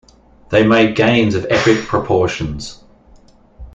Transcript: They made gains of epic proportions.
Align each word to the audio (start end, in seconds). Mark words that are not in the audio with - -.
They 0.49 0.65
made 0.65 0.95
gains 0.95 1.35
of 1.35 1.45
epic 1.51 1.85
proportions. 1.85 2.83